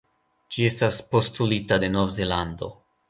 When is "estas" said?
0.69-0.97